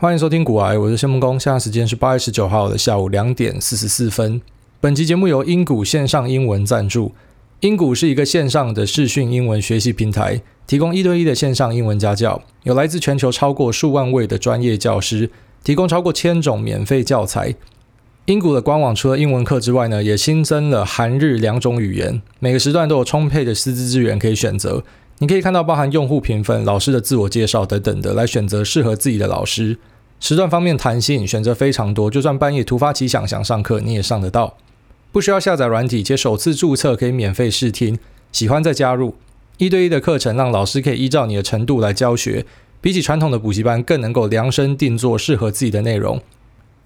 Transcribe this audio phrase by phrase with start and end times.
[0.00, 1.40] 欢迎收听股癌，我是谢孟恭。
[1.40, 4.40] 现在时间是八月十九号的下午两点四十四分。
[4.80, 7.10] 本期节目由英谷线上英文赞助。
[7.62, 15.28] 英谷是一个线上的视讯英文学习平台，提供一对一的线上英文家教，有来自全球超过数万位的专业教师，
[15.64, 17.56] 提供超过千种免费教材。
[18.26, 24.84] 英谷的官网除了英文课之外呢，也新增了韩日两种语言，每个时段都有充沛的师资资源可以选择。
[25.20, 29.76] 你可以看到包含用户评分、老师的自我介绍等等的，来选择适合自己的老师。
[30.20, 34.56] 时段方面弹性，选择非常多，就算半夜突发奇想想上课，你也上得到。
[35.10, 37.98] 不需要下载软体，且首次注册可以免费试听，
[38.30, 39.16] 喜欢再加入。
[39.56, 42.46] 一对一的课程让老师可以依照你的程度来教学，
[42.80, 46.22] 比起传统的补习班更能够量身定做适合自己的内容。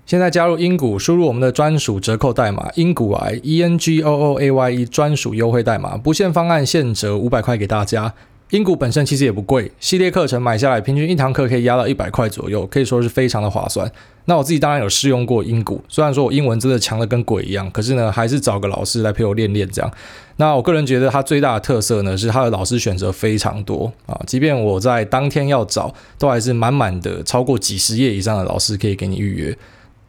[0.05, 8.13] 现在加入英谷，输入我们的专属折扣代码“英股癌 ”（E N G O O A Y E） 专属优惠代码，不限方案，现折五百块给大家。
[8.51, 13.91] 英股本身其实也不贵，系列课程买下来，平均一堂课可以压到一百块左右，可以说是非常的划算。
[14.27, 19.91] 那我自己当然有试用过英股，虽然说我英文真的强的跟鬼一样，可是呢，还是找个老师来陪我练练这样。
[20.37, 29.57] 那我个人觉得它最大的特色呢，是它的老师选择非常多啊，即便我在当天要找，都还是满满的，超过几十页以上的老师可以给你预约。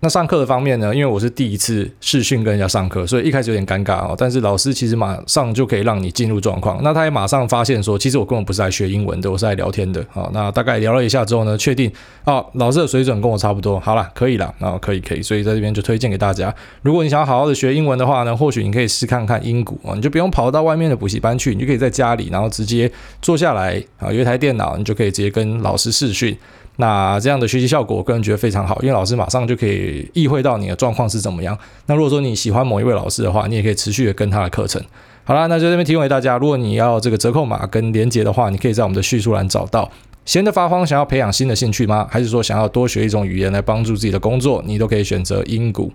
[0.04, 4.14] 那上课的方面呢，因为我是第一次视讯跟人家上课，所以一开始有点尴尬哦。
[4.18, 6.78] 但是老师其实马上就可以让你进入状况。
[6.84, 10.30] 那他也马上发现说，其实我根本不是来学英文的，我是来聊天的啊。
[10.34, 11.90] 那大概聊了一下之后呢，确定
[12.26, 15.22] 啊，老师的水准跟我差不多，好了，可以了，啊，可以可以。
[15.22, 26.38] 所以在这边就推荐给大家，如果你想要好好的学英文的话呢，或许你可以试看看英谷啊，你就不用跑到外面的补习班去，你就可以在家里，然后直接坐下来啊，有一台电脑，你就可以直接跟老师视讯。
[26.78, 31.56] 那这样的学习效果，我个人觉得非常好，因为老师马上就可以意会到你的状况是怎么样。
[31.86, 34.82] 那如果说你喜欢某一位老师的话，你也可以持续的跟他的课程。
[35.24, 39.90] 好啦，那就这边提供给大家，如果你要这个折扣码跟连接的话，你可以在我们的叙述栏找到。
[40.26, 42.08] 闲得发慌，想要培养新的兴趣吗？
[42.10, 44.64] 还是说想要多学一种语言来帮助自己的工作？
[44.66, 45.92] 你都可以选择英谷。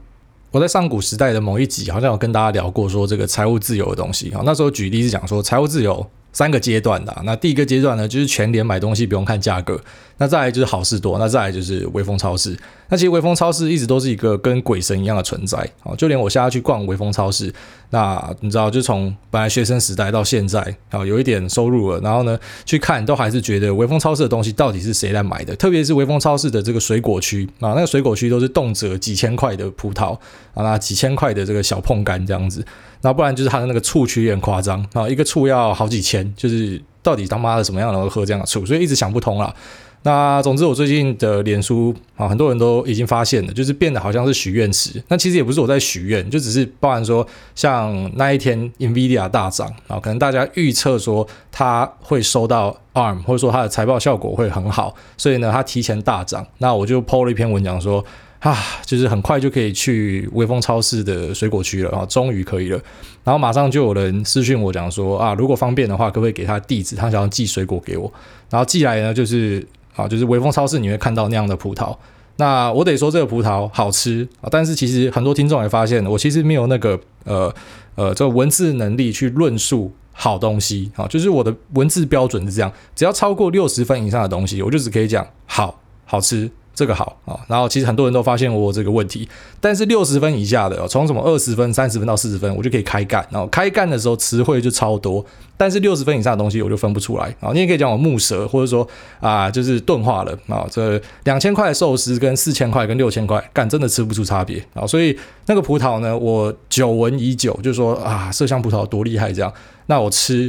[0.50, 4.32] 我在上古时代的某一集好像有跟大家聊过，说这个财务自由的东西。
[4.32, 6.06] 好，那时候举例是讲说财务自由。
[6.30, 9.80] 三个阶段的，那第一个阶段呢，就是全年买东西不用看价格，
[10.18, 12.56] 那再来就是好事多，那再来就是微风超市。
[12.90, 17.52] 那其实微风超市一直都是一个跟鬼神一样的存在啊，就连我现在去逛微风超市，
[17.90, 25.54] 那你知道，就从本来学生时代到现在啊，有一点收入了，然后呢去看，都还是觉得微风超市的东西到底是谁来买的？
[25.56, 30.14] 特别是微风超市的这个水果区啊，那个水果区都是动辄几千块的葡萄
[30.54, 32.64] 啊，那几千块的这个小碰柑这样子。
[33.02, 38.64] 那不然就是它的那个醋区也很夸张啊，一个醋要好几千，就是到底他妈的什么样能够喝这样的醋？
[38.64, 39.54] 所以一直想不通啦。
[40.02, 45.02] 那总之，我最近的脸书啊，很多人都已经发现了，就是变得好像是许愿池。
[45.08, 56.46] 那其实也不是我在许愿，就只是包含说，像那一天 NVIDIA 大涨啊，可能大家预测说它会收到 ARM，或者说它的财报效果会很好，所以呢，它提前大涨。
[56.58, 58.04] 那我就 PO 了一篇文讲说。
[58.40, 58.56] 啊，
[58.86, 62.80] 就是很快就可以去微风超市的水果区了啊，终于可以了。
[63.24, 66.94] 然后马上就有人私讯我讲说啊，如果方便的话，可不可以给他地址？
[66.94, 68.08] 他想要寄水果给我。
[68.48, 69.66] 然后寄来呢，就是
[69.98, 71.94] 啊，就是微风超市你会看到那样的葡萄。
[72.36, 77.52] 那我得说这个葡萄好吃啊，但是其实很多听众也发现，我其实没有那个呃
[77.96, 86.48] 呃这个文字能力去论述好东西啊，就是我的文字标准是这样，只要超过六十分以上的东西，我就只可以讲好好吃。
[86.78, 89.28] 这个好啊，然后其实很多人都发现我这个问题，
[89.60, 93.26] 但是六十分以下的，从什么二十分、三十分到四十分，我就可以开干。
[93.32, 95.24] 然后开干的时候词汇就超多，
[95.56, 97.50] 但是六十分以上的东西我就分不出来啊。
[97.52, 98.86] 你也可以讲我木舌，或者说
[99.18, 100.64] 啊，就是钝化了啊。
[100.70, 104.86] 这两千块寿司跟四千块跟六千块，干真的吃不出差别啊。
[104.86, 109.52] 所以那个葡萄呢，我久闻已久，就说啊，麝香葡萄多厉害这样。
[109.86, 110.44] 那我吃，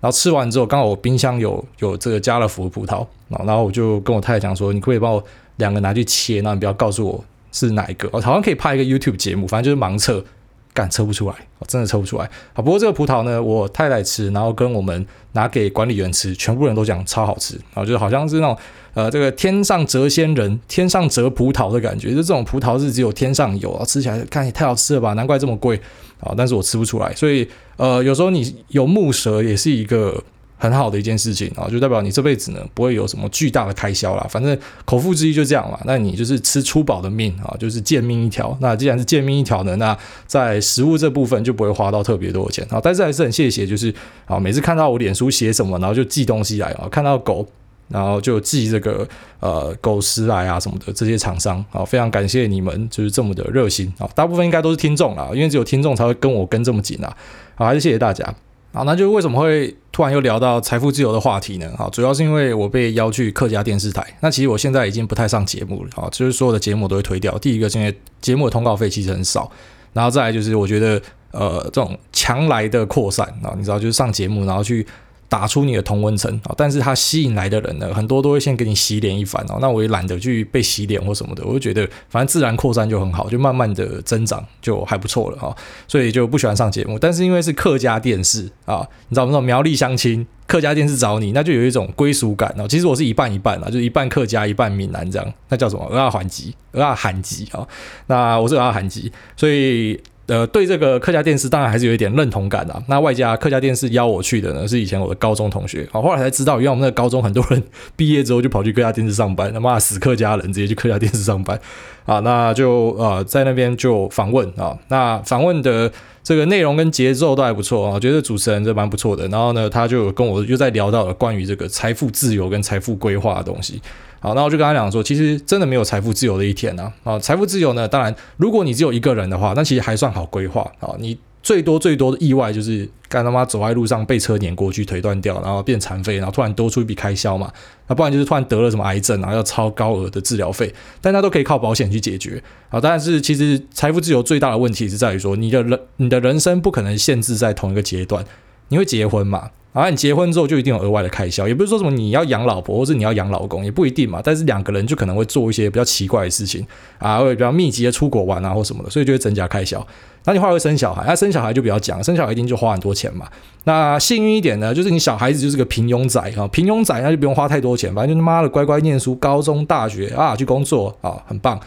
[0.00, 5.22] 然后吃完之后，刚好我冰箱有有这个家乐福的葡萄啊，然后我就跟我太太讲说，你可不可以帮我。
[5.56, 8.08] 两个拿去切，那你不要告诉我是哪一个。
[8.12, 10.24] 我好像可以拍一个 YouTube 节目，反正就是盲测，
[10.72, 12.28] 干测不出来，我真的测不出来。
[12.52, 17.54] 好，不过这个葡萄呢，我太太吃，然后跟我们拿给管理员吃，全部人都讲超好吃。
[17.72, 18.56] 然后就好像是那种
[18.94, 25.80] 呃，这个天上谪仙人，天上谪葡萄的感觉，就这种葡萄是只有天上有，吃起来看也太好吃了吧，难怪这么贵
[26.20, 26.34] 啊！
[26.36, 30.22] 但是我吃不出来，所以呃，有时候你有木蛇也是一个。
[30.64, 34.26] 很好的一件事情啊，就代表你这辈子呢不会有什么巨大的开销啦。
[34.30, 38.56] 反正口腹之欲就这样嘛，那你就是吃粗饱的命啊，就是贱命一条。
[38.62, 39.94] 那既然是贱命一条呢，那
[40.26, 42.80] 在食物这部分就不会花到特别多的钱啊。
[42.82, 43.94] 但是还是很谢谢，就是
[44.24, 47.46] 啊，每次看到我脸书写什么，然后就寄东西来啊，看到狗，
[47.88, 49.06] 然后就寄这个
[49.40, 54.08] 呃狗食来啊什么的这些厂商啊，非常感谢你们，就是这么的热心啊。
[54.14, 57.14] 大部分应该都是听众啦，因为只有听众才会跟我跟这么紧啊。
[57.54, 58.34] 好，还是谢谢大家。
[58.74, 61.72] 好，那就为什么会突然又聊到财富自由的话题呢？
[61.78, 64.04] 好，主要是因为我被邀去客家电视台。
[64.18, 67.38] 那其实我现在已经不太上节目了，啊，就是所有的节目都会推掉。
[67.38, 69.48] 第一个是因为节目的通告费其实很少，
[69.92, 71.00] 然后再来就是我觉得，
[71.30, 74.84] 呃，这种强来的扩散啊，你知道，就是上节目然后去。
[75.28, 79.58] 打出你的同温层啊，但是他吸引来的人呢，很多都会先给你洗脸一番哦。
[79.60, 85.54] 那我也懒得去被洗脸或什么的，我就觉得反正自然扩散就很好，就慢慢的增长就还不错了哈。
[85.88, 89.26] 所以就不喜欢上节目，但是因为是客家电视啊，你知道？
[89.26, 92.68] 那种苗栗相亲，客家电视找你，那就有一种归属感哦。
[92.68, 95.32] 其实我是一半一半啊，就一半客家，一半闽南这样。
[95.48, 95.84] 那叫什么？
[95.90, 97.66] 鹅仔韩籍，鹅仔韩籍啊。
[98.06, 100.00] 那我是鹅仔韩籍，所以。
[100.26, 102.82] 呃，对这个客家电视当然还是有一点认同感的。
[102.88, 105.86] 那外加客家电视邀我去的呢，是以前我的高中同学。
[105.92, 107.62] 好，后来才知道，原来我们那个高中很多人
[107.94, 111.60] 毕业之后就跑去客家电视上班，他妈死客家人直接去客家电视上班
[112.06, 112.20] 啊。
[112.20, 115.92] 那就呃在那边就访问啊，那访问的
[116.22, 119.28] 这个内容跟节奏都还不错啊，觉得主持人这蛮不错的。
[119.28, 123.82] 然后呢，他就跟我又在聊到了关于这个财富自由跟财富规划的东西。
[124.24, 126.90] 好，那我就跟他讲说，其实真的没有财富自由的一天呐。
[127.02, 130.96] 啊，财富自由呢，当然，如果你只有一个人的话，那其实还算好规划啊。
[130.98, 137.52] 你最多最多的意外就是干他妈走在路上被车碾过去，腿断掉，然后变残废，然后突然多出一笔开销嘛。
[137.86, 140.72] 那不然就是突然得了什么癌症，然后要超高额的治疗费，
[141.02, 142.42] 但他都可以靠保险去解决。
[142.70, 148.24] 啊，但是其实财富自由最大的问题是在于说，你的人你的人生不可能限制在同一个阶段，
[148.68, 149.50] 你会结婚嘛？
[149.74, 154.20] 啊，你结婚之后就一定有额外的开销，也不是说什么你要养老婆或是你要养老公，也不一定嘛。
[154.22, 156.64] 但是两个人就可能会做一些比较奇怪的事情
[156.98, 159.84] 啊，会比较密集的出国玩啊或什么的，所以就会增加开销。
[160.26, 163.26] 那你后来会生小孩，那、啊、生小孩就比较讲，生小孩一定就花很多钱嘛。
[163.64, 171.58] 那幸运一点呢，就是你小孩子就是个平庸仔啊，平庸仔那就不用花太多钱，反正就他妈的乖乖念书，高中大学啊去工作啊，很棒。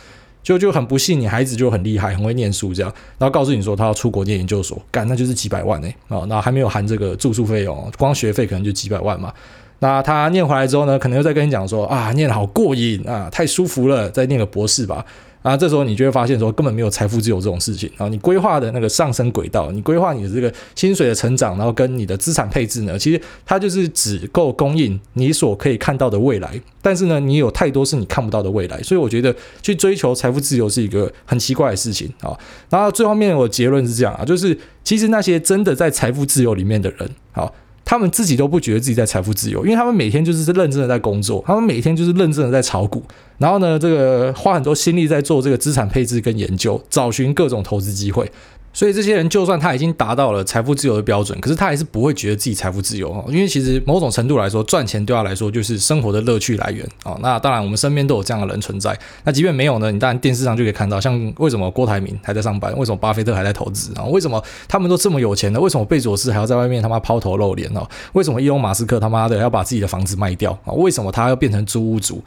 [0.48, 9.34] 就就很不幸，你孩子就很厉害，很会念书，这样，然后告诉你说他要出国念研究所，干那就是几百万哎，啊，那还没有含这个住宿费用，光学费可能就几百万嘛。
[9.80, 15.06] 那他念回来之后呢，可能又再跟你讲说啊，念得好过瘾啊，太舒服了，再念个博士吧。
[15.42, 18.10] 啊，这时候你就会发现说，根本没有财富自由这种事情啊！
[18.10, 26.60] 你规划的那个上升轨道，你规划你的这个薪水的成长，然后跟你的资产配置呢，其实它就是只够供应你所可以看到的未来。
[26.82, 32.38] 但是呢，你有太多是你看不到的未来，所以我觉得去追求财富自由是一个很奇怪的事情啊。
[32.70, 37.54] 然后最后面我的结论是这样啊，就是其实那些真的在财富自由里面的人，好。
[37.90, 43.02] 他们自己都不觉得自己在财富自由，因为他们每天就是认真的在工作，他们每天就是认真的在炒股，
[43.38, 48.30] 然后呢，这个花很多心力在做这个资产配置跟研究，找寻各种投资机会。
[48.78, 57.18] 所以这些人就算他已经达到了财富自由的标准，可是他还是不会觉得自己财富自由哦，因为其实某种程度来说，赚钱对他来说就是生活的乐趣来源啊。
[57.20, 58.96] 那当然，我们身边都有这样的人存在。
[59.24, 64.04] 那即便没有呢，你当然电视上就可以看到，像为什么郭台铭还在上班，为什么巴菲特还在投资啊？
[64.04, 65.60] 为什么他们都这么有钱呢？
[65.60, 67.84] 为什么贝佐斯还要在外面他妈抛头露脸呢？
[68.14, 70.72] 为什么伊隆马斯克他妈的要把自己的房子卖掉啊？
[70.74, 72.24] 为什么他要变成租屋主？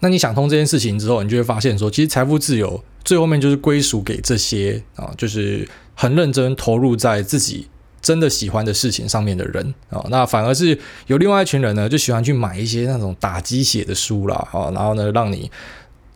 [0.00, 5.68] 那你想通这件事情之后，你就会发现说，其实财富自由最后面就是归属给这些啊，就是。
[5.94, 7.68] 很认真投入在自己
[8.00, 15.50] 真的喜欢的事情上面的人啊，那反而是有另外一群人呢，就喜欢去买一些那种打鸡血的书啦，啊，然后呢，让你。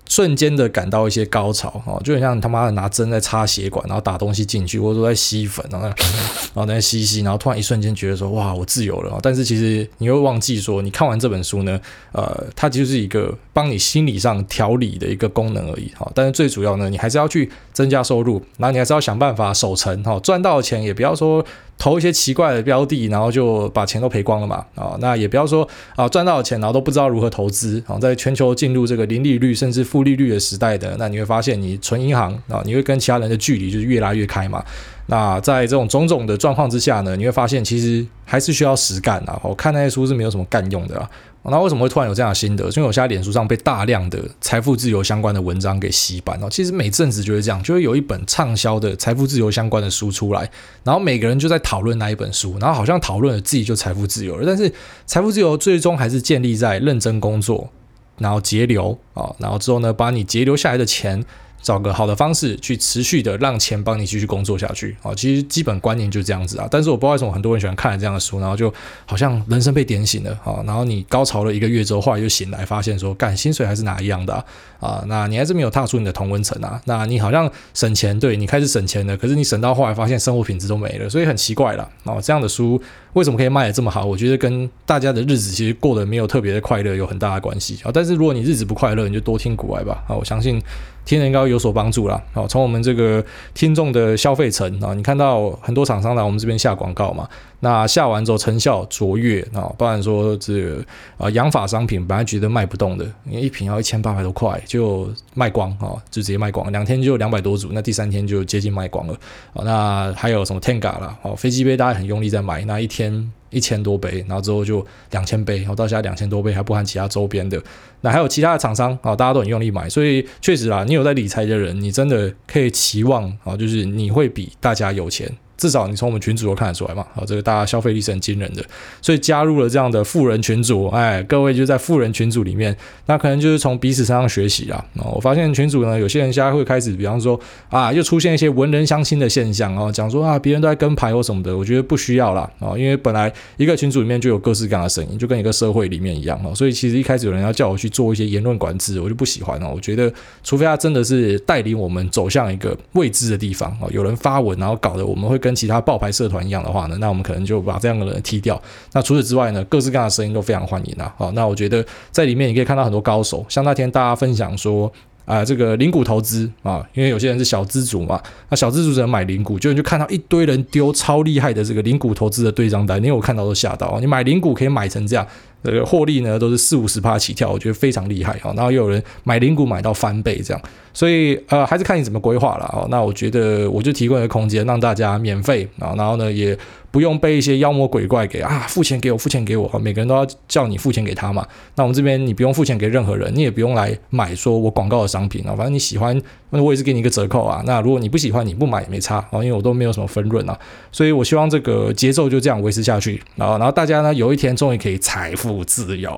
[0.08, 5.88] 瞬间的感到一些高潮哦，就很像他妈的拿针在插血管，然后打东西进去，或者说在吸粉，然后
[6.54, 9.18] 然后在吸吸，然后突然一瞬间觉得说哇，我自由了。
[9.20, 11.80] 但是其实你会忘记说，你看完这本书呢，
[12.12, 16.08] 呃，它就是一个帮你心理上调理的一个功能而已哈。
[16.14, 21.44] 但是最主要呢，你还是要去增加收入，然后你还是要想办法守成哈，赚到的钱也不要说。
[21.78, 24.64] 投一些奇怪的标的，然后就把钱都赔光了嘛？
[24.74, 27.98] 啊，那也不要说啊赚到的钱，然后都不知道如何投资啊。
[27.98, 34.64] 在全球进入这个零利率甚至负利率的时代的，那你会发现你存银行啊，你会跟其他人的距离就是越拉越开嘛。
[35.06, 39.40] 那在这种种种的状况之下呢，你会发现其实还是需要实干啊。
[39.42, 41.08] 我看那些书是没有什么干用的啊。
[41.48, 42.64] 那为什么会突然有这样的心得？
[42.70, 46.48] 因为我现在脸书上被大量的财富自由相关的文章给洗版哦。
[46.50, 50.50] 其实每阵子就是这样，就会有一本畅销的财富自由相关的书出来，
[50.82, 54.42] 然后每个人就在讨论那一本书，然后好像讨论了自己就财富自由了。
[54.44, 54.72] 但是
[55.06, 57.70] 财富自由最终还是建立在认真工作，
[58.18, 61.24] 然后节流啊，然后之后呢，把你节流下来的钱。
[61.62, 66.68] 找个好的方式去持续的让钱帮你继续工作下去啊，其实基本观念就这样子啊。
[66.70, 68.72] 但是我不知道为什么很多人喜欢看这样的书，然后就
[69.04, 70.62] 好像人生被点醒了啊。
[70.64, 74.34] 然后你高潮了一个月之后，后来又醒来，发现说干薪水还是哪一样的
[74.78, 76.80] 啊，那你还是没有踏出你的同温层啊。
[76.84, 82.20] 那你好像省钱，对你开始省钱了，可是你省到后来发现生活品质都没了，所以很奇怪了啊。
[82.20, 82.80] 这样的书
[83.14, 84.04] 为什么可以卖得这么好？
[84.04, 87.90] 我觉得跟大家的日子其实过得没有特别的快乐有很大的关系啊。
[87.92, 90.62] 但是如果你日子不快乐，你就多听股外吧啊，我相信。
[91.06, 92.22] 听了应该有所帮助啦。
[92.34, 97.26] 哦，从我们这个听众的消费层啊，你看到很多厂商来我们这边下广告嘛，
[97.60, 100.84] 那下完之后成效卓越啊，不然说这个
[101.16, 109.14] 啊养法商品本来觉得卖不动的，因为一瓶要一千八百多块就卖光啊，就直接卖光，两天就两百多组，那第三天就接近卖光了
[109.54, 109.62] 啊。
[109.64, 113.32] 那还有什么 Tenga 啦，哦，飞机杯大家很用力在买，那一天。
[113.56, 117.58] 一千多杯，然后之后就两千杯，然后到现在两千多杯还不含其他周边的，
[118.02, 125.30] 那还有其他的厂商啊，大家都很用力买，所以确实啦，你有在理财的人，你真的可以期望啊，就是你会比大家有钱。
[125.56, 128.64] 至少你从我们群组都看得出来嘛，啊，这个大家消费力是很惊人的，
[129.00, 134.76] 所以加入了这样的富人群组，哎，各位就在富人群组里面，那可能就是从彼此身上学习啦。
[134.98, 137.38] 啊，我发现群组呢，有些人现在会开始，比方说
[137.70, 142.50] 啊，又出现一些文人相亲的现象哦，讲说啊，别人都在跟牌或什么的，我觉得不需要啦。
[142.58, 149.72] 啊，因为本来一个群组里面就有各式各样的声音，就跟一个社会里面一样哦，所以其实一开始有人要叫我去做一些言论管制，我就不喜欢哦。
[149.74, 150.12] 我觉得，
[150.44, 156.26] 除非他真的是带领我们走向一个未知的地方哦，有人发文，然后搞得我们会跟其他爆牌社。
[156.26, 158.60] 团一样的话呢，那我们可能就把这样的人踢掉。
[158.92, 161.14] 那除此之外呢，各式各样的声音都非常欢迎啊。
[161.16, 164.92] 好，那我觉得在里面你可以看到很多高手，像那天大家分享说
[165.24, 174.00] 啊、这个零股投资啊，因为有些人是小资主嘛，那小资主只能买零股，就你就看到一堆人丢超厉害的这个零股投资的对账单，因为我看到都吓到啊。
[174.00, 175.26] 你买零股可以买成这样。
[175.66, 178.52] 这个获利呢都是四五十趴起跳，我觉得非常厉害啊。
[178.54, 182.86] 然后又有人买零股买到翻倍这样，所以呃还是看你怎么规划了啊。
[182.88, 186.56] 那我觉得我就提供一个空间让大家免费啊，然后呢也
[186.96, 191.46] 不用被一些妖魔鬼怪给啊付钱给我付钱给我，每个人都要叫你付钱给他嘛。
[191.74, 197.62] 那我们这边你不用付钱给任何人，你也不用来买说我广告的商品啊，反正你喜欢那我也是给你一个折扣啊。
[197.66, 200.58] 那如果你不喜欢你不买也没差啊，因为我都没有什么分润啊。
[200.90, 206.10] 所以我希望这个节奏就这样维持下去啊，然后大家呢有一天终于可以财富自由。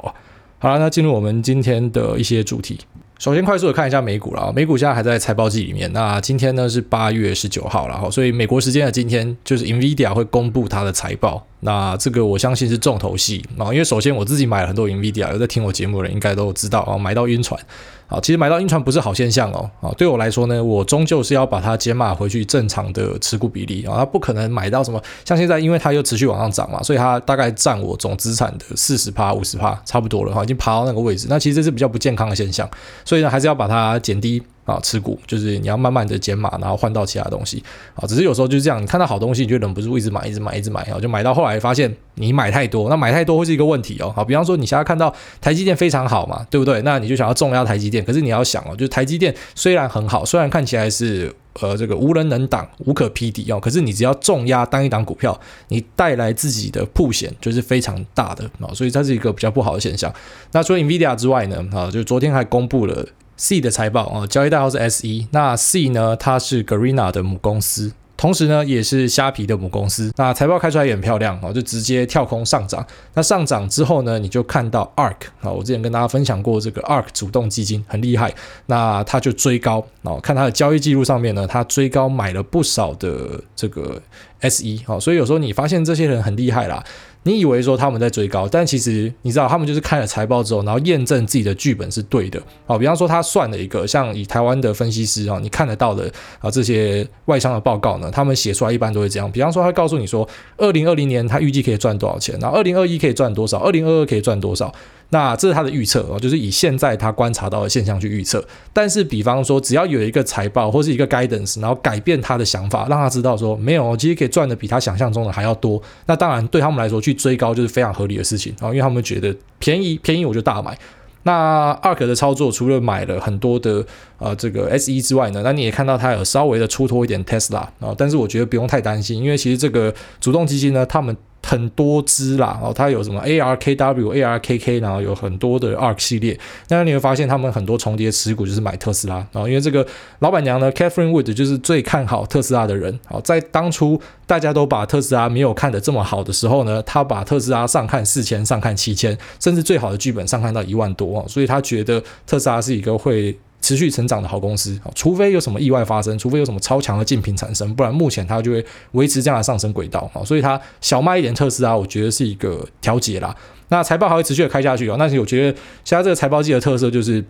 [0.60, 2.78] 好了，那进入我们今天的一些主题。
[3.18, 4.52] 首先，快速的看一下美股了。
[4.54, 5.92] 美股现在还在财报季里面。
[5.92, 11.44] 那今天呢是八月十九号了，所以美国时间的今天就是 NVIDIA 会公布它的财报。
[11.60, 17.60] 那这个我相信是重头戏啊，因为首先我自己买了很多 NVIDIA，有在听我节目的人应该都知道啊，买到晕船。
[18.08, 19.70] 啊，其实买到晕船不是好现象哦。
[19.80, 23.94] 啊，对我来说呢，我终究是要把它减码回去正常的持股比例啊。
[23.98, 31.26] 它不可能买到什么，像现在，因为它又持续往上涨嘛，所以它大概占我总资产的四十趴、五十趴，差不多了哈，已经爬到那个位置。
[31.28, 32.68] 那其实这是比较不健康的现象，
[33.04, 34.42] 所以呢，还是要把它减低。
[34.68, 38.06] 啊，持股就是你要慢慢的减码，然后换到其他东西啊。
[38.06, 44.12] 只是有时候就是这样，你看到好东西，你就忍不住一直买，一直买，一直买啊，就买到后来发现你买太多，那买太多会是一个问题哦。
[44.14, 45.10] 好，比方说你现在看到
[45.40, 46.82] 台积电非常好嘛，对不对？
[46.82, 60.12] 那你就想要重压台积电，可是你要想哦，就是台积电虽然很好，虽然看起来是呃这个无人能挡、无可匹敌哦，可是你只要重压单一档股票，你带来自己的曝险就是非常大的啊，所以这是一个比较不好的现象。
[60.52, 63.06] 那除了 NVIDIA 之外呢，啊，就昨天还公布了。
[63.38, 65.26] C 的财报啊，交易代号是 SE。
[65.30, 70.12] 那 C 呢，它是 Garena 的母公司，同时呢，也是虾皮的母公司。
[70.16, 72.84] 那财报开出来也很漂亮哦，就直接跳空上涨。
[73.14, 78.34] 那上涨之后呢，你就看到 ARK 啊，我之前跟大家分享过这个 ARK 主动基金很厉害，
[78.66, 84.02] 那它就追高哦，看它的交易记录上面呢，它追高买了不少的这个
[84.42, 86.82] SE 哦，所以有时候你发现这些人很厉害啦。
[87.28, 92.40] 你以为说他们在追高，但其实你知道他们就是看了财报之后，然后验证自己的剧本是对的。
[92.64, 99.30] 好，比方说他算了一个，像以台湾的分析师啊，你看得到的啊这些外商的报告呢，他们写出来一般都会这样。
[99.30, 104.74] 比方说他告诉你说，二零二零年他预计可以赚多少钱，然后二零二一可以赚多少，二零二二可以赚多少。
[105.10, 108.44] 那这是他的预测哦，就是以现在他观察到的现象去预测。
[108.74, 115.80] 但是，比方说，只要有一个财报或是一个 guidance，然后改变他的想法，让他知道说没有，其实可以赚的比他想象中的还要多。
[116.04, 120.78] 那当然，对他们来说去追高就是非常合理的事情啊，因为他们觉得便宜便宜我就大买。
[121.22, 123.84] 那 ARK 的操作除了买了很多的
[124.18, 131.16] 呃这个 SE 之外呢，那你也看到他有稍微的出脱一点 Tesla 啊，但是我觉得不用太担心，因为其实这个主动基金呢，他们。
[131.46, 136.38] 很多支啦，哦，它有什么 ARKW、ARKK，然后有很多的 ARK 系列。
[136.68, 139.86] 那你会发现他们很多重叠持股就是买特斯拉，然后因为这个
[140.18, 142.98] 老板娘呢，Catherine Wood 就是最看好特斯拉的人。
[143.06, 153.38] 好，在当初大家都把特斯拉没有看得这么好的时候呢，他把特斯拉上看四千，上看七千，甚至最好的剧本上看到一万多，哦所以他觉得特斯拉是一个会。
[153.60, 160.24] 持续成长的好公司，除非有什么意外发生，除非有什么超强的竞品产生，不然目前它就会维持这样的上升轨道啊。
[160.24, 163.34] 所以它小卖一点特斯拉，我觉得是一个调节啦。
[163.70, 164.96] 那财报还会持续的开下去哦。
[164.98, 167.22] 那我觉得现在这个财报季的特色就是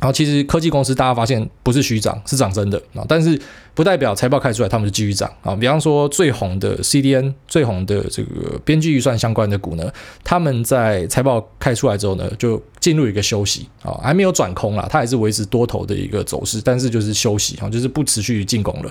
[0.00, 3.38] 然后其实科技公司大家发现不是虚涨，是涨真的啊，但是
[3.74, 5.54] 不代表财报开出来他们就继续涨啊。
[5.54, 9.92] 比方说最红的 CDN，最红的这个边际预算相关的股呢，
[10.24, 18.90] 他们在财报开出来之后呢，就进入一个休息啊，还没有转空啦，它还是维持多头的一个走势，但是就是休息啊，就是不持续进攻了。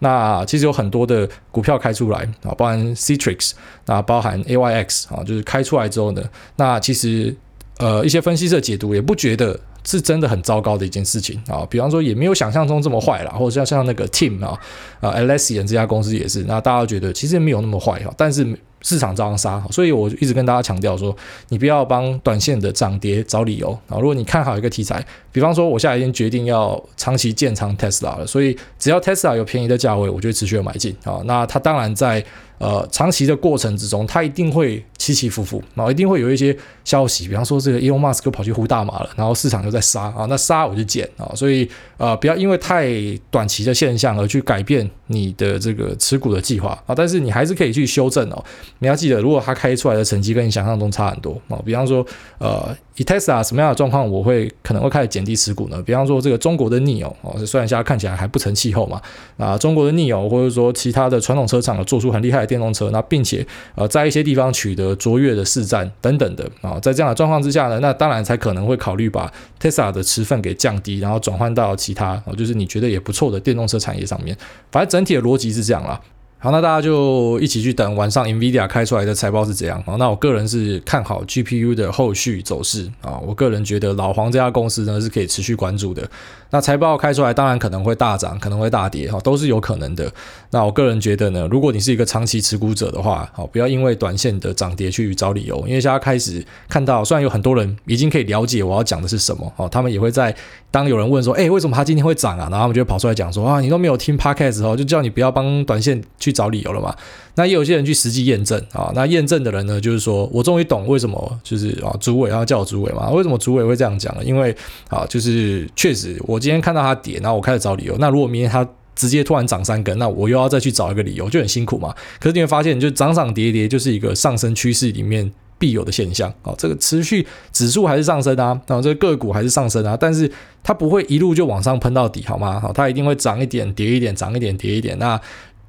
[0.00, 3.52] 那其实有很多的股票开出来啊，包含 Citrix，
[3.86, 6.22] 那包含 AYX 啊，就是开出来之后呢，
[6.56, 7.34] 那其实
[7.78, 9.58] 呃一些分析师解读也不觉得。
[9.84, 14.58] 是真的很糟糕的一件事情啊，比方说也没有想象中这么坏啦，或者像像那个 Team 啊，
[15.00, 18.46] 啊 Atlassian 这家公司也是，那大家觉得其实没有那么坏哈，但是
[18.82, 21.14] 市场照样杀，所以我一直跟大家强调说，
[21.48, 23.98] 你不要帮短线的涨跌找理由啊。
[23.98, 31.20] 如果你看好一个题材，比方说我现在已经决定要长期建仓 Tesla 了，所以只要 Tesla 有便宜的价位，我就持续的买进啊。
[31.24, 32.24] 那它当然在。
[32.60, 42.92] 呃，长期的过程之中，它一定会起起伏伏，然后一定会有一些消息，比方说这个 Elon Musk 跑去呼大马了，然后市场又在杀啊，那杀我就减啊，所以呃，不要因为太
[43.30, 48.44] 短期的现象而去改变你的这个持股的计划啊，但是你还是可以去修正哦。
[48.80, 52.04] 你要记得，如果它开出来的成绩跟你想象中差很多啊，比方说
[52.38, 52.76] 呃。
[52.96, 55.82] 以 Tesla 什么样的状况，我会可能会开始减低持股呢？
[55.86, 59.00] 比方说这个中国的 NIO 哦，虽然现在看起来还不成气候嘛，
[59.38, 74.36] 啊，中国的 NIO 或者说其他的传统车厂做出很厉害的电动车，那并且呃在一些地方取得卓越的市占等等的啊，在这样的状况之下呢，那当然才可能会考虑把 Tesla 的持份给降低，然后转换到其他就是你觉得也不错的电动车产业上面。
[74.70, 75.98] 反正整体的逻辑是这样啦。
[76.42, 79.82] 好，那大家就一起去等晚上 NVIDIA 开出来的财报是怎样。
[79.84, 83.20] 好，那我个人是看好 GPU 的后续走势啊。
[83.22, 86.08] 我个人觉得老黄这家公司呢是可以持续关注的。
[86.48, 90.10] 那财报开出来，当然可能会大涨，可能会大跌，哈，都是有可能的。
[90.50, 95.58] 那我个人觉得呢，如果你是一个长期持股者的话，好，不要因为短线的涨跌去找理由。
[95.68, 100.34] 因为现在开始看到，虽然有很多人已经可以了解我要讲的是什么，哦，他们也会在
[100.70, 102.48] 当有人问说，哎，为什么它今天会涨啊？
[102.50, 106.29] 然后他们就会跑出来讲说，啊，你都没有听 Podcast 哦，就叫你不要帮短线去。
[106.30, 106.94] 去找理由了嘛？
[107.34, 108.92] 那也有些人去实际验证啊。
[108.94, 113.10] 那验证的人呢，就是说我终于懂为什么就是啊，主委，然后叫我主委嘛。
[113.10, 114.22] 为什么主委会这样讲呢？
[114.24, 114.54] 因为
[114.88, 117.96] 啊，就是确实我今天看到它跌，然后我开始找理由。
[117.98, 121.94] 那如果明天它直接突然涨三根，那我又要再去找一个理由，就很辛苦嘛。
[122.18, 126.52] 可是你会发现，就涨涨跌跌就是一个上升趋势里面必有的现象啊。
[126.58, 130.30] 这个持续指数还是上升啊，然后这个个股还是上升啊，但是
[130.62, 132.60] 它不会一路就往上喷到底，好吗？
[132.60, 134.98] 好，它一定会涨一点，跌一点，涨一点，跌一点。
[134.98, 135.18] 那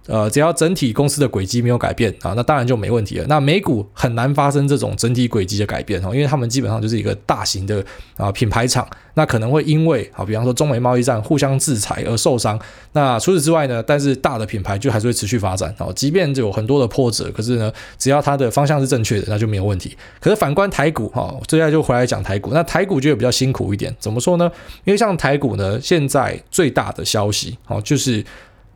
[0.07, 3.25] 呃，只要整体公司的轨迹没有改变啊，那当然就没问题了。
[3.27, 7.85] 那美股很难发生这种整体轨迹的改变哈，因为他们基本上就是一个大型的
[8.18, 12.59] 啊品牌厂，那可能会因为啊，比方说中美贸易战互相制裁而受伤。
[12.94, 19.96] 那除此之外呢，但是大的品牌就还是会持续发展啊，即便有很多的波折，可是呢，只要它的方向是正确的，那就没有问题。
[20.20, 24.51] 可是反观台股哈，接下来就回来讲台股，那台股就会比较辛苦一点，怎么说呢？
[24.83, 28.25] 因为像台股呢，现在最大的消息哦，就是。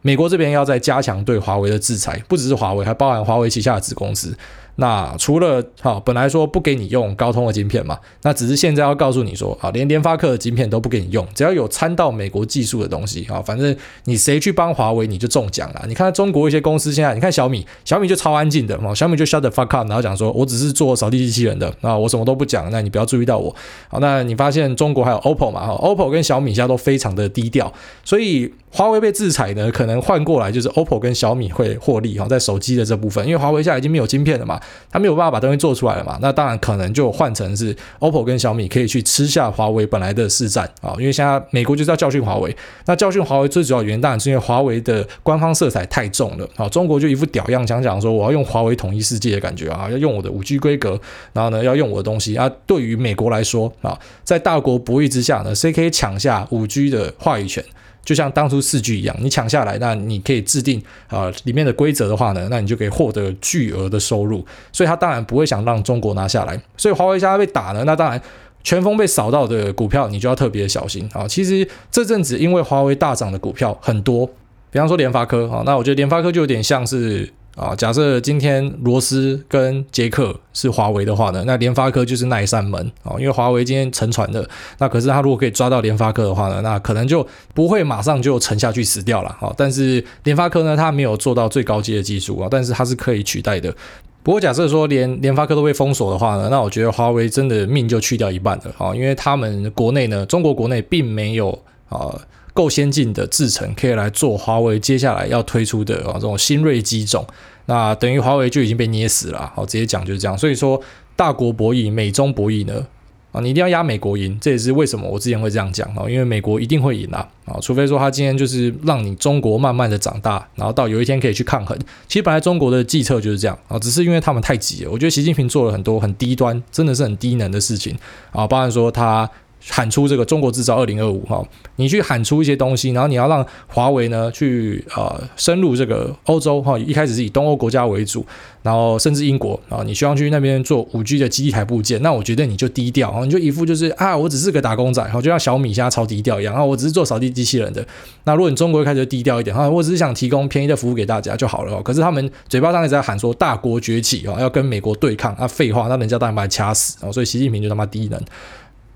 [0.06, 4.38] 美国这边要再加强对华为的制裁，不只是华为，还包含华为旗下的子公司。
[4.78, 15.86] 那除了好，本来说不给你用高通的晶片嘛，那只是现在要告诉你说，啊，连联发科的晶片都不给你用，只要有掺到美国技术的东西啊，反正你谁去帮华为，你就中奖了。
[15.88, 23.56] 你看中国一些公司现在，你看小米，小米就超安静的嘛，小米就 shut the fuck up，然后讲说我只是做扫地机器人的，那我什么都不讲，那你不要注意到我。
[23.88, 27.72] 好，那你发现中国还有 OPPO 嘛，哈，OPPO 跟小米现在都非常的低调，
[28.04, 34.60] 所以华为被制裁呢，可能换过来就是 OPPO 跟小米会获利哈，在手机的这部分，因为华为现在已经没有晶片了嘛，
[34.92, 42.54] 他没有办法把东西做出来了嘛，那当然可能就换成是 OPPO 跟小米可以去吃下华为本来的市占啊，因为现在美国就是要教训华为，
[42.86, 51.00] 那教训华为最主要原因当然是因为华为的官方色彩太重了啊，中国就一副屌样，讲讲说我要用华为统一世界的感觉啊，要用我的五 G 规格，
[51.32, 52.36] 然后呢要用我的东西。
[52.36, 57.64] 啊，对于美国来说啊，在大国博弈之下呢，谁可以抢下五 G 的话语权？
[58.06, 64.46] 就像当初四 G 一样，你抢下来，那你可以制定啊里面的规则的话呢，那你就可以获得巨额的收入。
[64.72, 66.58] 所以他当然不会想让中国拿下来。
[66.78, 68.22] 所以华为现在被打了，那当然
[68.64, 71.28] 全峰被扫到的股票，你就要特别小心啊。
[71.28, 74.26] 其实这阵子因为华为大涨的股票很多，
[74.70, 77.34] 比方说联发科啊，那我觉得联发科就有点像是。
[77.56, 84.46] 啊，假设今天罗斯跟杰克是华为的话呢，那联发科就是那一扇门啊，因为华为今天沉船了，
[84.78, 89.54] 那可是他如果可以抓到联发科的话呢，那可能就不会马上就沉下去死掉了啊。
[89.56, 93.74] 但是联发科呢，它没有做到最高阶的技术啊，但是它是可以取代的。
[94.22, 102.14] 不过假设说连联发科都被封锁的话呢，那我觉得华为真的命就去掉一半了啊，因为他们国内呢，中国国内并没有啊。
[102.56, 107.28] 够先进的制程可以来做华为接下来要推出的啊这种新锐机种，
[107.66, 109.52] 那等于华为就已经被捏死了。
[109.54, 110.38] 好，直接讲就是这样。
[110.38, 110.82] 所以说
[111.18, 112.88] 大国博弈、美中博弈呢，
[113.34, 121.78] 啊，你一定要压美国赢，这也是为什么我之前会这样讲啊，因为美国一定会赢啊啊，除非说他今天就是让你中国慢慢的长大，然后到有一天可以去抗衡。
[122.08, 124.92] 其实本来中国的计策就是这样啊，只是因为他们太急了。
[124.92, 127.98] 我觉得习近平做了很多很低端，真的是很低能的事情
[128.32, 129.30] 啊，包含说他。
[129.70, 131.44] 喊出这个中国制造二零二五哈，
[131.78, 138.26] 你去喊出一些东西，然后你要让华为呢去呃深入这个欧洲哈，一开始是以东欧国家为主，
[138.62, 147.86] 然后甚至英国啊，你希望去那边做五 G 的基地台部件，那我觉得你就低调，你就一副就是啊，我只是个打工仔，哈，就像小米现在超低调一样啊，我只是做扫地机器人的。
[148.26, 151.82] 那如果你中国一开始就低调一点哈，我只是想提供便宜的服务给大家就好了。
[151.82, 158.22] 可是他们嘴巴上一直在喊说大国崛起啊，要跟美国对抗啊，废话，那人家当然把你掐死啊，所以习近平就他妈低能。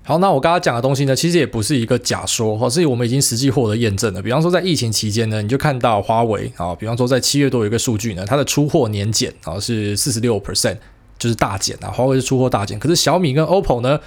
[0.02, 4.20] 好，那我刚刚讲的东西呢，其实也不是一个假说哈，是我们已经实际获得验证了。
[4.20, 10.78] 比方说，在疫情期间呢，你就看到华为啊，比方说在七月多有一个数据呢，它的出货年减啊是四十六 percent，
[11.18, 12.78] 就是大减啊，华为是出货大减。
[12.78, 14.00] 可是小米跟 OPPO 呢？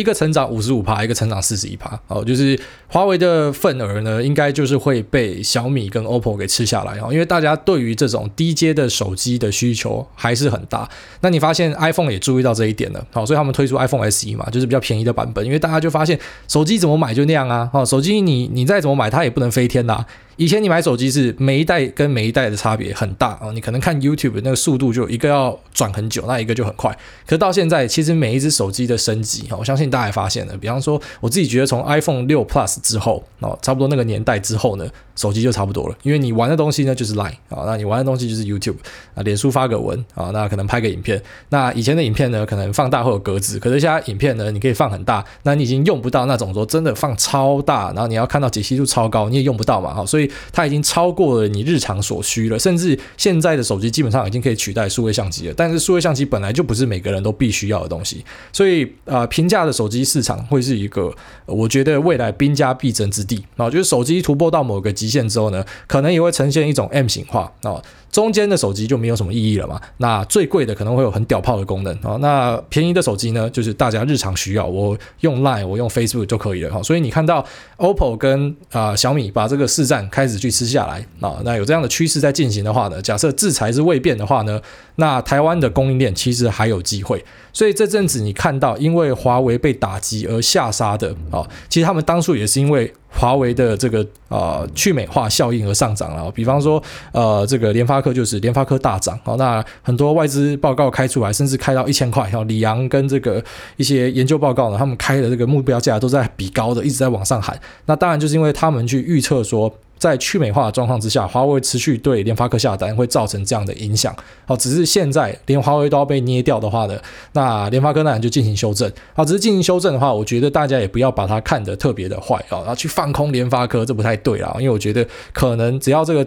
[0.00, 6.98] 一个成长五十五趴，一个成长四十一趴，哦，就是华为的份额呢，应该就是会被小米跟 OPPO 给吃下来。
[6.98, 10.88] 哦，因为大家对于这种低阶的手机的需求还是很大。
[11.20, 20.04] 那你发现 iPhone 也注意到这一点了，好，所以他们推出 iPhone SE 嘛，就是比较便宜的版本，因为大家就发现手机怎么买就那样啊，哦，手机你你再怎么买它也不能飞天呐。
[20.36, 26.96] 以前你买手机是每一代跟每一代的差别很大啊，你可能看 YouTube 那个速度就一个要转很久，那一个就很快。
[27.26, 30.56] 可到现在，其实每一只手机的升级，我相信大家也发现了。
[30.56, 35.96] 比方说，我自己觉得从 iPhone 六 Plus 之后，哦，差不多那个年代之后呢，手机就差不多了。
[36.02, 38.76] 因为你玩的东西呢就是 Line 啊，那你玩的东西就是 YouTube
[39.14, 41.22] 啊，脸书发个文啊，那可能拍个影片。
[41.50, 51.14] 那以前的影片呢，可能放大会有格子，可是现在影片呢，你可以放很大，那你已经用不到那种说真的放超大，然后你要看到解析度超高，你也用不到嘛，哈，所以它已经超。
[51.14, 55.54] 过了你日常所需了，甚至现在的手机基本上已经可以取代数位相机了。
[55.56, 61.14] 但是数位相机本来就不是每个人都必须要的东西，所以啊，平价的手机市场会是一个
[61.46, 63.70] 我觉得未来兵家必争之地啊。
[63.70, 67.80] 就是手机突破到某个极限之后呢，可能也会呈现一种 M 型化啊。
[68.10, 69.80] 中间的手机就没有什么意义了嘛。
[69.96, 72.16] 那最贵的可能会有很屌炮的功能啊。
[72.20, 76.80] 那便宜的手机呢，就是大家日常需要，我用 Line，我用 Facebook 就可以了哈。
[76.80, 77.44] 所以你看到
[77.78, 84.60] OPPO 跟啊小米把这个市占开始去吃下来啊，那有这样的趋势在进行的话呢，假设制裁是未变的话呢，
[84.94, 87.24] 那台湾的供应链其实还有机会。
[87.52, 92.92] 所以这阵子你看到因为华为被打击而下杀的啊，其实他们当初也是因为。
[93.16, 103.40] 华为的这个呃去美化效应而上涨了，比方说呃这个联发科就是联发科大涨，好，那很多外资报告开出来，甚至开到一千块，哈，李阳跟这个
[103.76, 109.72] 一些研究报告呢，他们开的这个目标价都在比高的，一直在往上喊，那当然就是因为他们去预测说。
[110.04, 114.14] 在去美化的状况之下，华为持续对联发科下单会造成这样的影响。
[114.44, 117.00] 好，只是现在连华为都要被捏掉的话呢，
[117.32, 118.92] 那联发科那就进行修正。
[119.14, 126.26] 好，只是进行修正的话，我觉得大家也不要把它看得特别的坏啊，然后去放空联发科，这不太对啊，因为我觉得可能只要这个。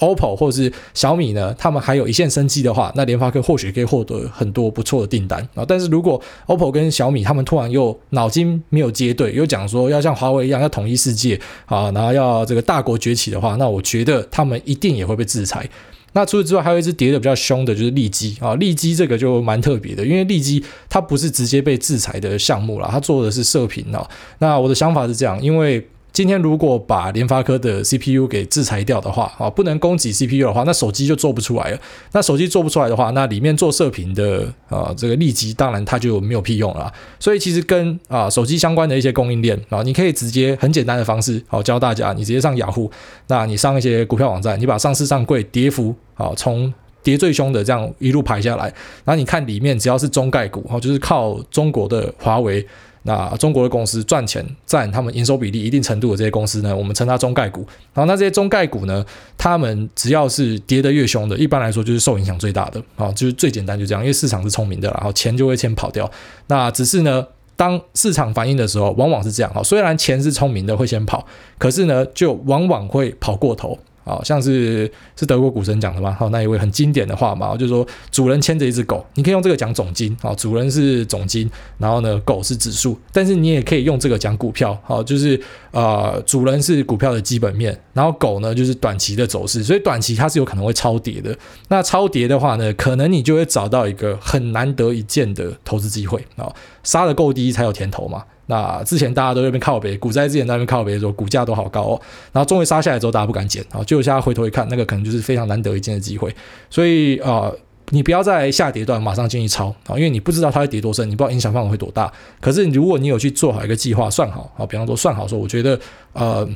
[0.00, 5.64] OPPO 或是小米呢，他们还有一线生机的话，那联发科或许可以获得很多不错的订单啊。
[5.66, 15.68] 但是如果 OPPO 跟小米他们突然又脑筋没有接对，又讲说要像华为一样要统一世界啊，然后要这个大国崛起的话，那我觉得他们一定也会被制裁。
[16.12, 18.54] 那除此之外，还有一只跌得比较凶的，就是利基啊。
[18.54, 24.08] 利基这个就蛮特别的，因为利基它不是直接被制裁的项目啦，它做的是射频啊。
[24.38, 25.86] 那我的想法是这样，因为。
[26.16, 31.78] 今天如果把联发科的 CPU 给制裁掉的话，啊，不能供给 CPU 的话，那手机就做不出来了。
[32.12, 36.90] 那手机做不出来的话，那里面做射频的啊，这个利基当然它就没有屁用了。
[37.20, 42.90] 所以其实跟啊手机相关的一些供应链啊，你可以直接很简单的方式，好教大家，你直接上雅虎，
[43.26, 48.64] 那你上一些股票网站，你把上市上柜跌幅啊从跌最凶的这样一路排下来，
[49.04, 52.66] 然后你看里面只要是中概股，哦，就是靠中国的华为。
[53.06, 57.60] 那中国的公司赚钱占他们营收比例一定程度的这些公司呢，我们称它中概股。
[57.94, 59.04] 然后那这些中概股呢，
[59.38, 66.10] 他们只要是跌得越凶的，一般来说就是受影响最大的啊，就是最简单就这样，因为市场是聪明的，然后钱就会先跑掉。
[66.48, 71.24] 那只是呢，当市场反应的时候，往往是这样哈，虽然钱是聪明的会先跑，
[71.56, 73.78] 可是呢，就往往会跑过头。
[74.14, 76.12] 好像是是德国股神讲的嘛？
[76.12, 85.40] 好，那一位很经典的话嘛，就是说主人牵着一只狗，你可以用这个讲总金，好，主人是总金，然后呢，狗是指数，但是你也可以用这个讲股票，好，就是
[85.72, 91.36] 呃，主人是股票的基本面，然后狗呢就是短期的走势，所以短期它是有可能会超跌的。
[91.68, 98.24] 那超跌的话呢，可能你就会找到一个很难得一见的投资机会啊，杀得够低才有甜头嘛。
[98.46, 102.00] 那之前大家都在那边靠北，股灾之前在那边靠北的时候，股价都好高哦。
[102.32, 103.82] 然后终于杀下来之后，大家不敢捡啊。
[103.84, 106.34] 结果现在回头一看，那个可能就是非常难得一见的机会。
[106.70, 107.50] 所以啊、
[107.90, 112.12] 你不要在下跌段马上进去抄啊，因为你不知道它会跌多深，你不知道影响范围会多大。
[112.40, 115.78] 可是如果你有去做好一个计划，算好啊，比方说算好说，我觉得
[116.12, 116.48] 呃。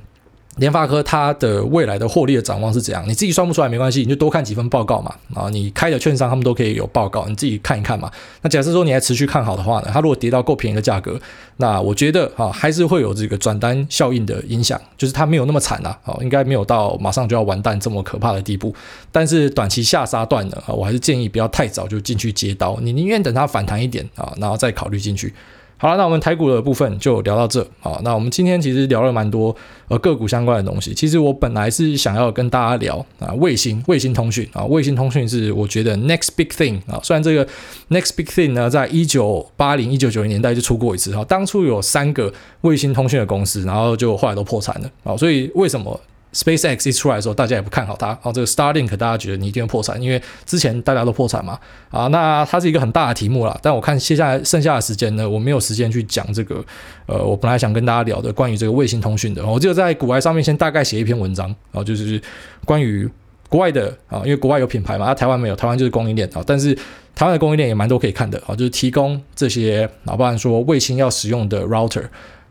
[0.56, 3.02] 联发科它的未来的获利的展望是怎样？
[3.08, 5.14] 你自己算不出来没关系，你就多看几份报告嘛。
[5.34, 8.10] 啊，你开的券商他们都可以有报告，你自己看一看嘛。
[8.42, 11.18] 那假设说你还持续看好的话呢，它如果跌到够便宜的价格，
[11.58, 18.74] 那我觉得啊还是会有这个转单效应的影响，就是它没有那么惨啊，啊应该没有到马上就要完蛋这么可怕的地步。
[19.12, 25.32] 但是短期下杀段呢，啊，我还是建议不要太早就进去接刀，你宁愿等它反弹一点啊，然后再考虑进去。
[25.82, 27.66] 好了，那我们台股的部分就聊到这。
[27.80, 29.56] 好，那我们今天其实聊了蛮多
[29.88, 30.92] 呃个股相关的东西。
[30.92, 37.00] 其实我本来是想要跟大家聊啊卫星卫星通讯啊，卫星通讯是我觉得 next big thing 啊。
[37.02, 37.46] 虽然这个
[37.88, 45.16] next big thing 呢，在一九八零一九九零年代就出过一次哈，当初有三个卫星通讯的公司，然后就后来都破产了啊。
[45.16, 45.98] 所以为什么
[46.32, 48.18] ？SpaceX 一出来的时候，大家也不看好它。
[48.22, 51.58] 哦，这个 Starlink 大家觉得你一定会破产，因为之前大家都破产嘛。
[51.90, 53.58] 啊，那它是一个很大的题目啦。
[53.62, 56.64] 但我看接下来剩下的时间呢，我没有时间去讲这个。
[57.06, 62.22] 呃，我本来想跟大家聊的关于这个卫星通讯的，我就在股癌上面先大概写一篇文章啊，就是
[62.64, 63.08] 关于
[63.48, 66.44] 国外的啊，因为国外有品牌嘛，啊，台湾没有，台湾就是供应链啊。
[66.46, 66.72] 但是
[67.16, 72.04] 台湾的供应链也蛮多可以看的啊，就是提供这些，哪怕说卫星要使用的 router。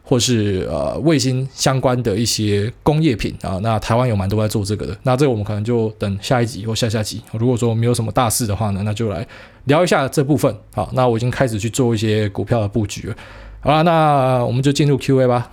[0.10, 4.98] 或是呃卫星相关的一些工业品啊，那台湾有蛮多在做这个的。
[5.04, 7.22] 那这个我们可能就等下一集或下下集。
[7.34, 9.28] 如果说没有什么大事的话呢，那就来
[9.66, 10.52] 聊一下这部分。
[10.74, 13.16] 好，那我已经开始去做一些股票的布局了。
[13.60, 15.48] 好了，那我们就进入 Q&A 吧。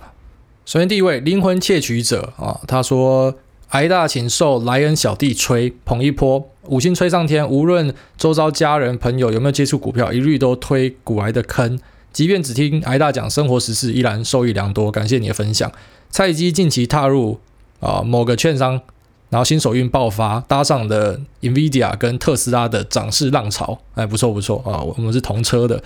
[0.65, 3.35] 首先第一位灵魂窃取者啊，他说
[3.69, 7.47] ：“癌大请受莱恩小弟吹捧一波，五星吹上天。
[7.47, 11.77] 无论周遭家人朋友有没有接触股票，一律都推股癌的坑。”
[12.17, 14.91] 即便只听艾大讲生活时事，依然受益良多。
[14.91, 15.71] 感谢你的分享。
[16.09, 17.39] 菜鸡近期踏入
[17.79, 18.71] 啊某个券商，
[19.29, 23.79] 然后新手运爆发，搭上的 NVIDIA 跟特斯拉的涨势浪潮。
[23.93, 25.83] 哎，不错不错啊，我们是同车的。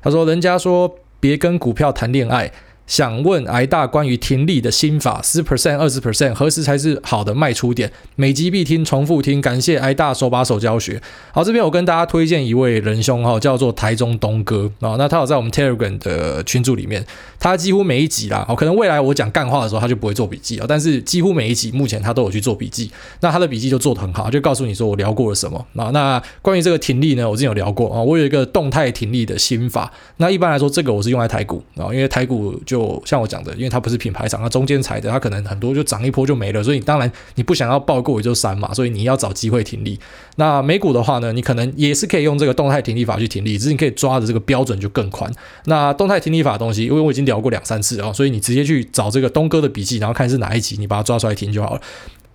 [0.00, 2.50] 他说：“人家说别跟股票谈恋爱。”
[2.86, 7.90] 想问癌大关于听力的心法，十 percent、二十 percent，何时才是好的卖出点？
[8.14, 11.00] 每集必听，重复听，感谢癌大手把手教学。
[11.32, 17.04] 好，这边我跟大家推荐一位仁兄哈，叫做台中东哥啊，那他有在我们 Telegram 的群组里面，
[17.40, 25.90] 他几乎每一集啦，可能未来我讲干话的时候他就不会做笔记啊，但是几乎每一集目前他都有去做笔记，那他的笔记就做得很好，就告诉你说我聊过了什么啊。
[25.90, 32.73] 那关于这个听力呢，我之前有聊过啊，我有一个动态听力的心法，那一般来说这个我是用在台股啊，因为台股就。
[32.74, 39.96] 就像我讲的，因为它不是品牌涨，它中间踩的，它可能很多就涨一波就没了，所以当然你不想要抱过也就删嘛，所以你要找机会停利。
[40.34, 45.30] 那美股的话呢，你可能也是可以用这个动态停利法去停利，只是你可以抓的这个标准就更宽。
[45.66, 51.80] 那动态停利法的东西，因为我已经聊过两三次啊，所以你直接去找这个东哥的笔记，然后看是哪一集，你把它抓出来听就好了。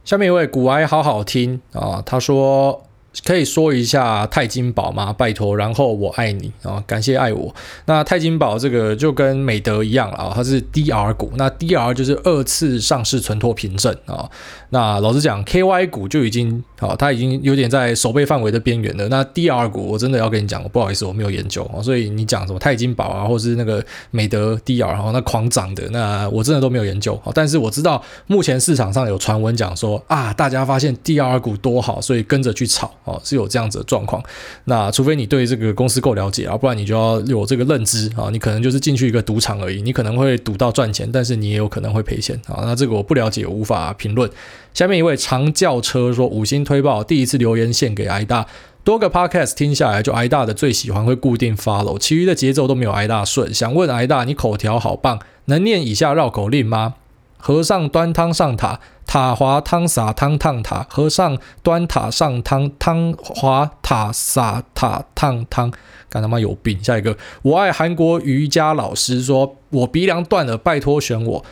[0.05, 2.81] 下面一位股癌好好听啊，他说。
[3.25, 5.13] 可以说一下钛金宝吗？
[5.13, 7.53] 拜托，然后我爱你啊，感谢爱我。
[7.85, 14.29] 那钛金宝这个就跟美德一样了啊，它是 DR 股，那 DR 就是二次上市存托凭证啊。
[14.69, 19.07] 那老实讲，KY 股就已经啊，它已经有点在守备范围的边缘了。
[19.09, 27.19] 那 DR 股我真的要跟你讲，不好意思，我没有研究啊，所以你讲什么钛金宝啊，或是那个美德 DR 哈，那狂涨的，那我真的都没有研究。
[27.33, 32.89] 但是我知道目前市场上有传闻讲说啊，大家发现 DR 股多好，所以跟着去炒。
[33.09, 34.23] 哦，是有这样子的状况。
[34.65, 38.29] 那除非你对这个公司够了解啊，不然你就要有这个认知啊。
[38.31, 42.61] 你可能就是进去一个赌场而已，你可能会赌到赚钱，但是你也有可能会赔钱啊。
[42.65, 44.29] 那这个我不了解，无法评论。
[44.73, 48.45] 下面一位长轿车说五星推爆，第一次留言献给挨大，
[48.83, 53.53] 多个 podcast 听下来，就挨大的最喜欢会固定 follow，其余的节奏都没有挨大顺。
[53.53, 56.95] 想问挨大，你口条好棒，能念以下绕口令吗？
[57.39, 60.85] 和尚端汤上塔，塔滑汤洒汤烫塔。
[60.89, 65.71] 和尚端塔上汤，汤滑塔洒塔烫汤。
[66.09, 66.83] 干他妈有病！
[66.83, 71.45] 下一个，我爱韩国瑜伽老师说，我鼻梁断了，拜托选我。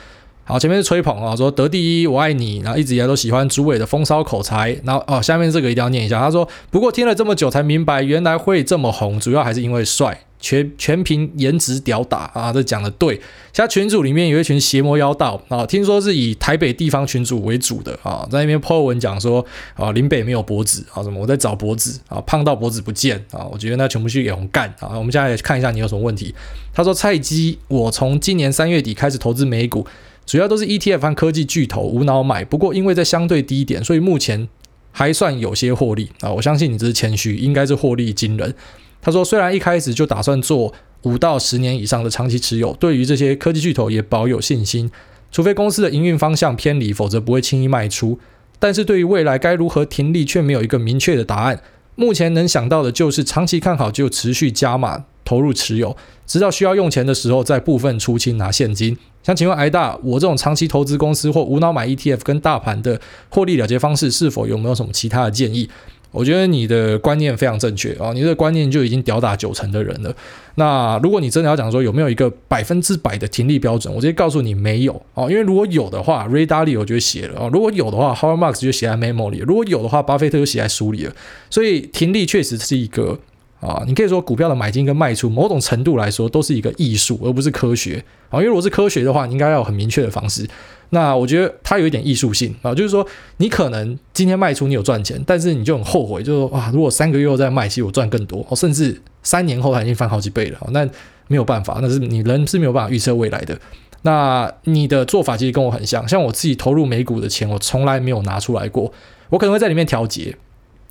[0.43, 2.59] 好，前面是吹捧啊，说得第一，我爱你。
[2.59, 4.77] 然后一直以来都喜欢朱伟的风骚口才。
[4.83, 6.19] 然后哦，下面这个一定要念一下。
[6.19, 10.21] 他说，不过听了这么久才明白，原来会这么红，主要还是因为帅。
[10.39, 12.53] 全全凭颜值屌打啊！
[12.53, 13.15] 这讲的对。
[13.53, 24.89] 现在群组里面有一群邪魔妖道啊，听说是以台北地方群组为主的啊，在那边 po 文讲说啊，林北没有脖子啊，什么我在找脖子啊，胖到脖子不见啊，我觉得那全部去给红干啊。
[24.97, 26.33] 我们现在来看一下你有什么问题。
[26.73, 29.87] 他说菜鸡，我从今年三月底开始投资美股，
[30.27, 34.47] 主要都是 ETF 和科技巨头无脑买，不过因为在相对低点，所以目前
[34.91, 36.31] 还算有些获利啊。
[36.31, 38.53] 我相信你这是谦虚，应该是获利惊人。
[39.01, 44.91] 他说：“虽然一开始就打算做五到十年以上的长期持有，对于这些科技巨头也保有信心，
[45.31, 48.19] 除非公司的营运方向偏离，否则不会轻易卖出。
[48.59, 51.61] 但是对于未来该如何停利，却没有一个明确的答案。
[51.95, 58.97] 目前能想到的就是长期看好就持续加码投入持有，直到需要用钱的时候再部分出清拿现金。
[59.23, 65.69] 想请问癌大，我这种长期投资公司或无脑买 ETF 跟大盘的获利了结方式，是否有没有什么其他的建议？
[66.17, 70.11] 我觉得你的观念非常正确啊，你这个观念就已经吊打九成的人了。
[70.55, 81.13] 那如果你真的要讲说有没有一个百分之百的停利标准，我直接告诉你没有哦，因为如果有的话，Ray Dalio 就写了啊；如果有的话，Howard Marks 就写在 memo 里；如果有的话，巴菲特就写在书里了。
[81.51, 83.19] 所以停利确实是一个
[83.59, 88.39] 啊，你可以说股票的买进跟卖出，某种程度来说都是一个艺术，而不是科学啊。
[88.39, 90.47] 因为如果是科学的话，你应该要有很明确的方式。
[90.89, 93.05] 那我觉得它有一点艺术性啊，就是说
[93.37, 100.59] 你可能今天卖出你有赚钱，但是你就很后悔，就是说啊，如果三个月后再卖，其实我赚更多，甚至三年后它已经翻好几倍了。
[100.71, 100.87] 那
[101.27, 103.59] 没有办法，那是你人是没有办法预测未来的。
[104.03, 108.91] 那你的做法其实跟我很像，像我自己投入美股的钱，我从来没有拿出来过，
[109.29, 110.35] 我可能会在里面调节。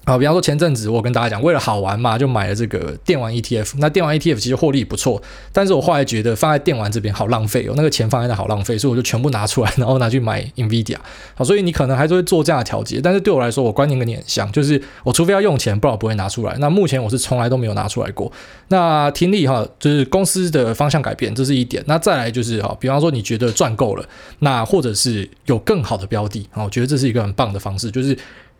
[0.06, 3.74] 啊，比方说前阵子我跟大家讲，为了好玩嘛，就买了这个电玩 ETF。
[3.78, 5.20] 那电玩 ETF 其实获利不错，
[5.52, 10.96] 但是我后来觉得放在电玩这边好浪费哦，那个钱放在那好浪费，所以我就全部拿出来， 然后拿去买 NVIDIA。
[11.34, 16.54] 好，所以你可能还是会做这样的调节，但是对我来说，我观念跟你很像，就是我除非要用钱，不然我不会拿出来。
[16.60, 18.30] 那目前我是从来都没有拿出来过。
[18.68, 21.82] 那听力哈，就是公司的方向改变，这是一点。
[21.88, 28.16] 那再来就是哈，比方说你觉得赚够了，那或者是有更好的标的，我觉得这是一个很棒的方式，就是。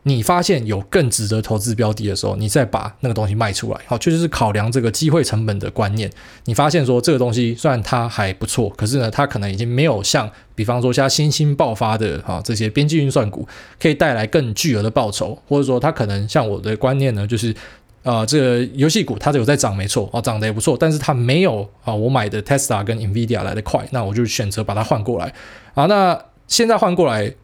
[0.09, 6.09] 你发现有更值得投资标的的时候，你再把那个东西卖出来，好，就是考量这个机会成本的观念。
[6.45, 13.49] 你发现说这个东西虽然它还不错，可是呢，它可能已经没有像，比方说像新兴爆发的啊这些边际运算股
[13.81, 17.53] 可以带来更巨额的报酬，或者说它可能像我的观念呢，就是
[18.05, 25.35] 啊这个游戏股它有在涨没错，哦涨得也不错，但是它没有啊我买的 Tesla 跟 Nvidia 来得快，那我就选择把它换过来
[25.75, 25.87] 啊。
[25.87, 26.17] 那
[26.47, 27.35] 现在换过来。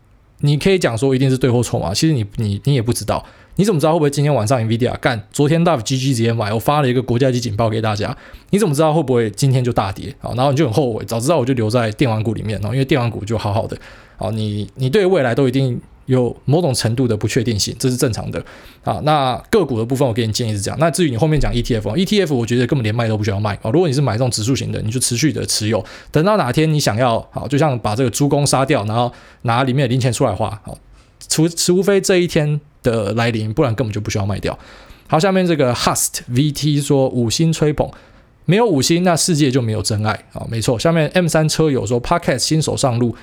[0.42, 1.92] 你可以讲说一定是对或错嘛？
[1.92, 3.24] 其实你你你也不知道，
[3.57, 5.20] 你怎么知道会不会今天晚上 Nvidia 干？
[5.33, 8.16] 昨天 WGG 直接买，我发了一个国家级警报给大家，
[8.50, 10.14] 你怎么知道会不会今天就大跌？
[10.20, 13.76] 好，然后你就很后悔，早知道我就留在电玩股里面，因为电玩股就好好的。
[14.16, 15.81] 好，你你对未来都一定。
[16.06, 18.44] 有某种程度的不确定性，这是正常的
[18.82, 19.00] 啊。
[19.04, 20.78] 那个股的部分，我给你建议是这样。
[20.80, 23.70] 那至于你后面讲 ETF，ETF 我觉得根本连卖都不需要卖啊。
[23.70, 29.12] 如果你是买这种指数型的，你就持续的持有，等到哪天你想要，好，就像把这个猪公杀掉，然后
[29.42, 30.76] 拿里面的零钱出来花，好，
[31.28, 34.58] 除除非这一天的来临，不然根本就不需要卖掉。
[35.06, 37.88] 好，下面这个 Hust VT 说五星吹捧，
[38.44, 40.44] 没有五星，那世界就没有真爱啊。
[40.48, 43.14] 没错，下面 M 三车友说 Pocket 新手上路。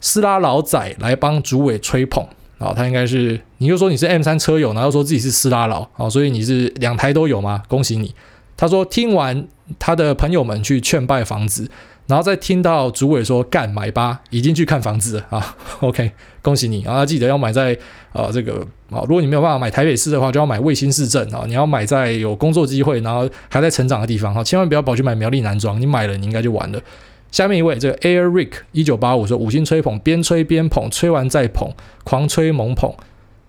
[0.00, 2.26] 斯拉老仔来帮主委吹捧
[2.58, 7.62] 啊，他应该是，你就说你是 M 三车友，然后说自己是斯拉佬啊，所以你是两台都有吗？
[7.68, 8.14] 恭喜你。
[8.56, 9.46] 他说听完
[9.78, 11.70] 他的朋友们去劝败房子，
[12.08, 15.56] 然后再听到主委说干买吧，已经去看房子了啊。
[15.78, 16.10] OK，
[16.42, 17.78] 恭喜你啊，记得要买在
[18.12, 18.54] 啊这个
[18.90, 26.80] 啊，如果你没有办法买台北市的话，就要买卫星市镇啊，你要买在有工作机会，然后还在成长的地方哈，千万不要跑去买苗栗南庄，你买了你应该就完了。
[27.30, 31.70] 下面一位，这个 Air Rick 一九八五说五星吹捧，边吹边捧，吹完再捧，
[32.04, 32.92] 狂吹猛捧。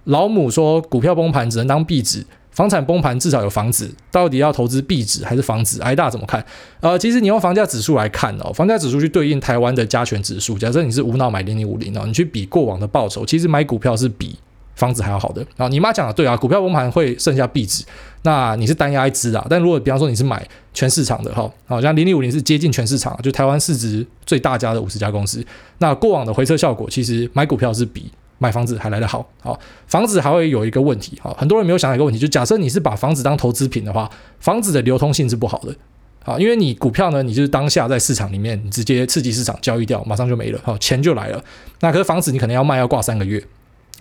[0.03, 5.81] 老母说股票崩盘只能当壁纸，房产崩盘至少有房子，到底要投资壁纸还是房子？
[5.81, 6.43] 挨大怎么看？
[6.81, 14.37] 呃，其实你用房价指数来看哦，房价指数去对应台湾的加权指数，假设你是无脑买零零五零哦，你去比过往的报酬，其实买股票是比。
[14.79, 17.83] 房子还要好的啊，你妈讲的对啊，股票崩盘会剩下壁纸，
[18.23, 19.45] 那你是单押一支啊。
[19.49, 20.41] 但如果比方说你是买
[20.73, 25.45] 全市场的哈，好像零零五零是接近全市场，就台湾市值最大家的五十家公司，
[25.79, 29.27] 那过往的回撤效果其实买股票是比买房子还来得好。
[29.41, 35.75] 好，房子还会有一个问题，好，很多人没有想到一个问题，就假设你是把房子当投资品的话，房子的流通性是不好的，
[36.23, 41.43] 好，因为你股票呢，你就是当下在市场里面你直接刺激市场交易掉，马上就没了，好，钱就来了。
[41.81, 43.43] 那可是房子你可能要卖要挂三个月。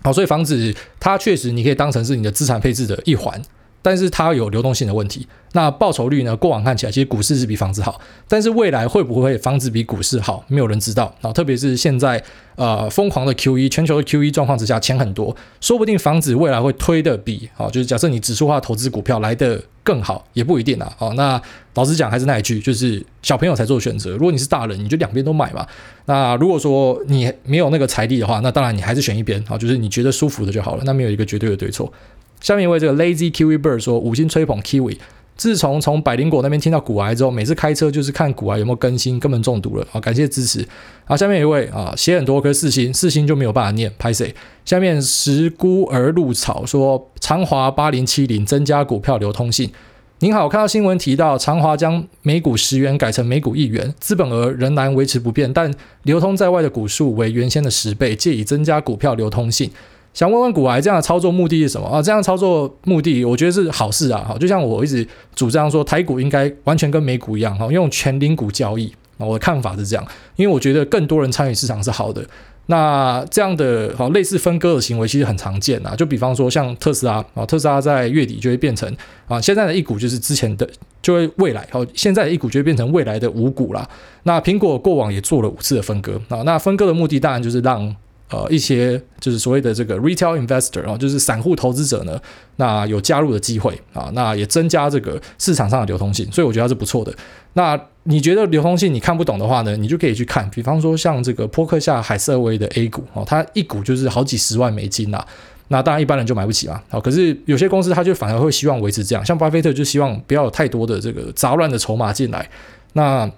[0.03, 3.41] 好，所以房子它确实你可以当成是你的资产配置的一环，
[3.83, 5.27] 但是它有流动性的问题。
[5.53, 6.37] 那报酬率呢？
[6.37, 10.45] 过往看起来其实股市是比房子好，但是未来会不会房子比股市好？
[10.47, 11.33] 没有人知道啊。
[11.33, 12.23] 特别是现在
[12.57, 20.93] 呃疯狂的 QE，全球的 QE 状况之下，钱很多，说不定房子未来会推的比啊，就是假设你指数化投资股票来的更好，也不一定啊。
[20.99, 21.41] 好，那
[21.75, 24.11] 老实讲还是那一句，就是小朋友才做选择。
[24.11, 25.67] 如果你是大人，你就两边都买嘛。
[26.05, 30.83] 那如果说你没有那个财力的话，那当然你还是选一边啊，就是你觉得舒服的就好了。
[30.85, 31.91] 那没有一个绝对的对错。
[32.40, 34.98] 下面一位这个 Lazy Kiwi Bird 说五星吹捧 Kiwi。
[35.37, 40.01] 自从从百灵果那边听到股癌之后，每次开车就是看股癌有没有更新，根本中毒了啊！
[40.01, 40.66] 感谢支持。
[41.05, 44.35] 好，下面一位啊，写很多颗四星，四星就没有办法念，拍谢。
[44.64, 49.70] 下面石孤儿露草说，长华八零七零增加股票流通性。
[50.18, 59.71] 您好，我看到新闻提到长华将每股十元改成每股一元，资本额仍然维持不变，但流通在外的股数为原先的十倍，借以增加股票流通性。
[60.19, 62.02] 想问问股癌这样的操作目的是什么啊？
[62.02, 64.25] 这样操作目的，我觉得是好事啊。
[64.27, 65.06] 好，就像我一直
[65.37, 68.92] 主张说，台股应该完全跟美股一样，哈，用全零股交易。
[69.19, 70.04] 我的看法是这样，
[70.35, 72.27] 因为我觉得更多人参与市场是好的。
[72.66, 78.92] 那这样的好类似分割的行为其实很常见啊，就比方说像特斯拉啊，特斯拉在月底就会变成
[79.29, 80.69] 啊，现在的一股就是之前的，
[81.00, 83.88] 就会未来好，现在的一股就会变成未来的五股啦。
[84.25, 87.94] 那苹果过往也做了五次的分割啊，那分割的目的当然就是让。
[88.31, 92.20] 呃，一些就是所谓的这个 retail investor 啊，就是散户投资者呢，
[92.56, 97.10] 那有加入的机会啊，那也增加这个市场上的流通性，所以我觉得它是不错的。
[97.54, 105.24] 那你觉得流通性你看不懂的话呢，你就可以去看，比方说像这个波克夏海瑟威的 A 股哦，它一股就是好几十万美金呐，
[105.68, 106.83] 那当然一般人就买不起嘛。
[106.90, 112.48] 好，可是有些公司它就反而会希望维持这样，像巴菲特就希望不要有太多的这个杂乱的筹码进来，
[112.92, 113.31] 那。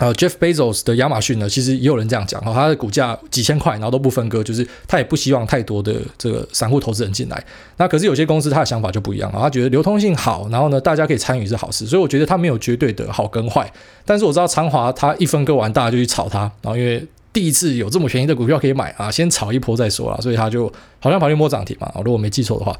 [0.00, 7.44] 呃，Jeff Bezos 的亚马逊呢，其实也有人这样讲哈，他的股价几千块，然后都不分割，就是他也不希望太多的这个散户投资人进来。
[7.78, 13.68] 那可是有些公司他的想法就不一样啊，他觉得流通性好，然后呢，大家可以参与是好事，所以我觉得他没有绝对的好跟坏。
[14.04, 22.72] 但是我知道长华他一分割完，大家就去炒它，然后因为第一次有这么便宜的股票可以买啊，先炒一波再说啦，所以他就好像跑去摸涨停嘛，如果我没记错的话。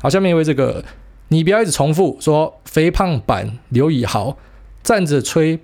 [0.00, 0.84] 好，下面一位这个，
[1.26, 4.38] 你不要一直重复说肥胖版刘以豪
[4.84, 5.58] 站着吹。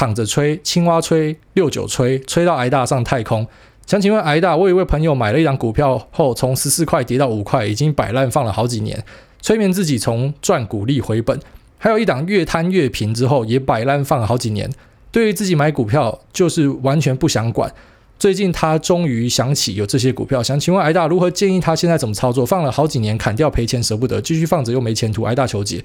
[0.00, 3.46] 躺着吹，青蛙吹，六九吹，吹到癌大上太空。
[3.84, 9.04] 想请问癌大，我有一位朋友买了一张股票后，从十四块跌到五块，已经摆烂放了好几年，
[9.42, 11.38] 催眠自己从赚股利回本。
[11.76, 14.70] 还有一档越摊越平之后，也摆烂放了好几年。
[15.10, 17.70] 对于自己买股票，就是完全不想管。
[18.18, 22.46] 最近他终于想起有这些股票，想请问癌大如何建议他现在怎么操作？
[22.46, 25.84] 放了好几年，砍掉赔钱舍不得，继续放着又没前途，癌大求解。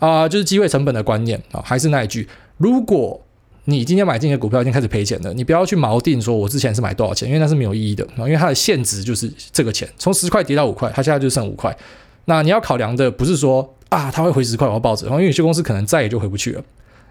[0.00, 3.20] 啊、就是机会成本的观念啊，还是那一句，如果。
[3.64, 11.76] 你今天买进的股票已经开始赔钱了，你不要去锚定说我之前是买多少钱，因为那是没有意义的，因为它的现值就是这个钱，从十块跌到五块，它现在就剩五块。
[12.24, 16.62] 那你要考量的不是说啊，它会回十块我要抱着，因为有些公司可能再也就回不去了。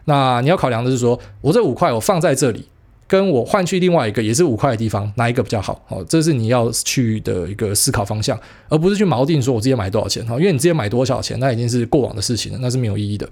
[0.05, 2.65] 那你要考量的是说，我这五块我放在这里，
[3.07, 5.85] 跟我换去另外一个也是五块的地方，哪一个比较好？
[5.87, 8.37] 哦，这是你要去的一个思考方向，
[8.67, 13.29] 而不是去锚定说我之前买多少钱，哈因为你之前买多少钱，那已经是过往的事情了，那是没有意义的。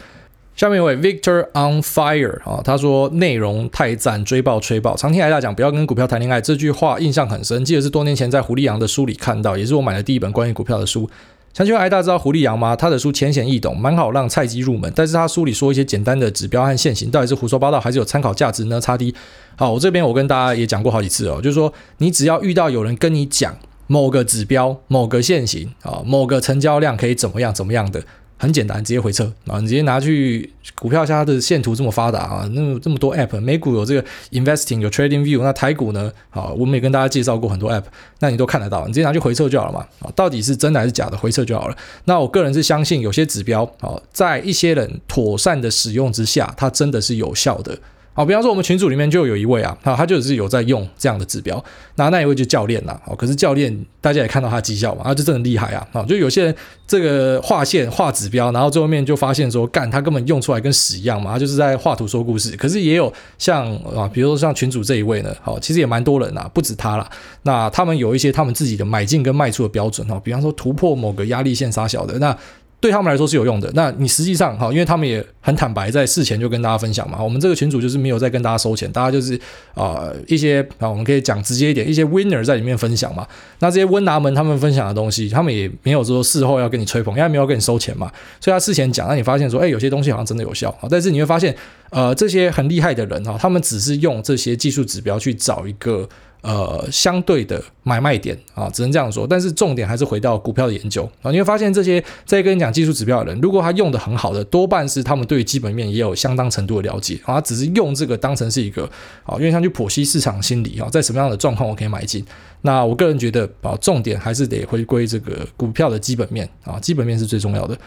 [0.59, 4.93] 下面一位 Victor on Fire 啊，他说内容太赞，追爆吹爆。
[4.93, 11.09] 常听癌大讲不要跟股票谈恋爱，这句话印象很深，记得是多年前在胡立阳的书里看到，也是我买的第一本关于股票的书。
[11.53, 12.75] 想请问癌大知道胡立阳吗？
[12.75, 18.81] 他的书浅显易懂，蛮好让菜鸡入门，但是他书里说一些简单的指标和线型，到底是胡说八道还是有参考价值呢？
[18.81, 19.15] 差低。
[19.55, 23.57] 好，我这边我跟大家也讲过好几次哦，就是说你只要遇到有人跟你讲
[23.87, 28.03] 某个指标、某个线型啊、某个成交量可以怎么样怎么样的。
[28.41, 29.59] 很简单，直接回撤啊！
[29.59, 36.09] 你直接拿去股票下它的线图这么发达啊，那么这么多 app，美股有这个 investing 有 trading view，那台股呢？
[36.29, 37.83] 啊，我们也跟大家介绍过很多 app，
[38.19, 39.85] 那你都看得到，你直接拿去回撤就好了嘛！
[39.99, 41.17] 啊，到底是真的还是假的？
[41.17, 41.75] 回撤就好了。
[42.05, 47.77] 那我个人是相信有些指标啊，在一些人妥善的使用之下，它真的是有效的。
[48.19, 51.63] 好，比方说我们群组里面就有一位啊，他就是有在用这样的指标，
[51.95, 56.55] 那那一位就教练呐，好，可是教练大家也看到他绩效嘛，他就真的厉害啊，啊，就有些人
[56.85, 62.57] 这个画线画指标，然后最后面就发现说，干他根本用出来跟屎一样嘛，他就是在画图说故事。
[62.57, 67.09] 可是也有像啊，比如说像群主这一位呢，好，其实也蛮多人呐，不止他啦。
[67.43, 72.37] 那他们有一些他们自己的买进跟卖出的标准哈，比方说突破某个压力线杀小的那。
[72.81, 73.69] 对他们来说是有用的。
[73.73, 77.21] 那你实际上哈，因为他们也很坦白，在事前就跟大家分享嘛。
[77.21, 79.39] 我们这个群组就是没有在跟大家收钱，大家就是
[79.73, 83.27] 啊、一些啊，我们可以讲直接一点，一些 winner 在里面分享嘛。
[83.59, 88.11] 那这些温拿们他们分享的东西，他们也没有说事后要跟你吹捧，因为没有跟你收钱嘛。
[88.39, 90.87] 所以他事前讲，那你发现说，哎，有些东西好像真的有效啊。
[90.89, 91.53] 但是你会发现，
[91.89, 96.07] 呃，这些很厉害的人哈，他们只是用这些技术指标去找一个。
[96.41, 99.27] 呃，相对的买卖点啊，只能这样说。
[99.27, 108.89] 但是重点还是回到股票的研究啊，你会发现这些在跟你讲技术指标的人，如果他用的很好的，多半是他们对于基本面也有相当程度的了解啊，只是用这个当成是一个
[109.23, 112.25] 啊，因为像去剖析市场心理啊，在什么样的状况我可以买进。
[112.61, 117.77] 那我个人觉得啊，重点还是得回归这个股票的基本面啊，基本面是最重要的。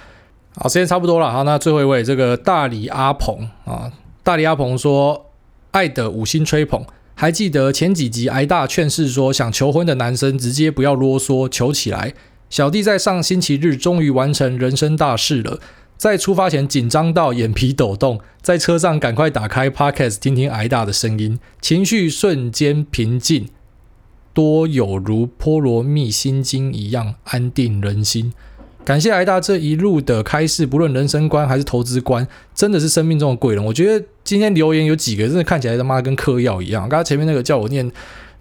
[0.56, 3.90] 好，时间差不多了，好，那最后一位这个大理阿鹏啊，
[4.22, 5.30] 大理阿鹏说，
[5.70, 6.84] 爱的五星吹捧。
[7.22, 12.14] 还记得前几集挨大劝示说，想求婚的男生直接不要啰嗦，求起来。
[12.50, 15.60] 小弟在上星期日终于完成人生大事了，
[15.96, 23.46] 在出发前紧张到眼皮抖动，在车上赶快打开 Podcast 听听挨大的声音，情绪瞬间平静，
[24.34, 28.32] 多有如波罗蜜心经一样安定人心。
[28.84, 33.64] 感谢挨大这一路的开示，不论人生观还是投资观，真的是生命中的贵人。
[33.64, 36.82] 我觉得今天留言有几个真的看起来他妈跟嗑药一样。
[36.82, 37.88] 刚刚前面那个叫我念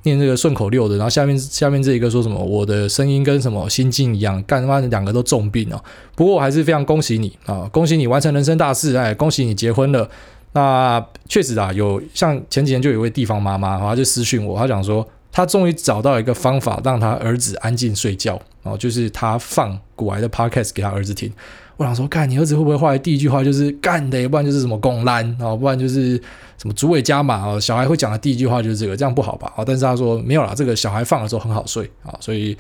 [0.04, 5.80] 念这个顺口溜的，然后下面下面这一个说什么我的声音跟什么心境一样，干他妈的两个都重病哦。
[6.16, 10.10] 不过我还是非常恭喜你啊，恭喜你完成人生大事，哎，恭喜你结婚了。
[10.54, 21.32] 那确实啊，有像前几天就有一位地方妈妈，然后就私讯我，她讲说他终于找到一个方法让他儿子安静睡觉，哦，就是他放古埃的 podcast 给他儿子听。
[21.78, 26.16] 我想说，干你儿子会不会后来第一句话就是干的，不然就是什么公烂啊，不然就是
[26.58, 27.60] 什么猪尾加码啊？
[27.60, 29.52] 小孩会讲的第一句话就是这个，这样不好吧？
[29.56, 32.56] 啊，但是他说没有啦，这个小孩放的时候很好睡啊，所以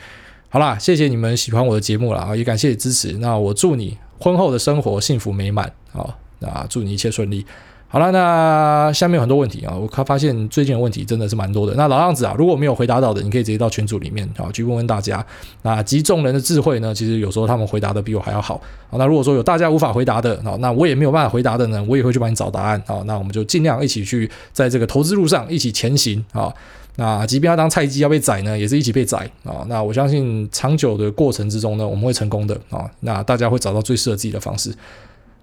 [0.49, 3.11] 好啦，谢谢你们喜欢我的节目啦，也感谢你支持。
[3.19, 7.45] 那我祝你婚后的生活幸福美满啊，那祝你一切顺利。
[7.91, 11.73] 好了，那下面有很多问题啊，我看发现最近的问题真的是蛮多的。
[11.75, 15.23] 那老样子啊，如果没有回答到的，你可以直接到群组里面啊去问问大家。
[15.63, 18.61] 那集众人的智慧呢，其实有时候他们回答的比我还要好。
[18.91, 22.81] 那如果说有大家无法回答的，好，那我也没有办法回答的呢，我也会去帮你找答案。
[22.87, 26.49] 好，那我们就尽量一起去在这个投资路上一起前行啊。
[26.95, 29.65] 那即便要当菜鸡要被宰呢，也是一起被宰啊。
[29.67, 32.89] 那我相信长久的过程之中呢，我们会成功的啊。
[33.01, 34.73] 那大家会找到最适合自己的方式。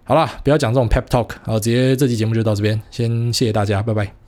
[0.09, 4.28] 好啦，不要讲这种 pep talk，好，直接这期节目就到这边，先谢谢大家，拜拜。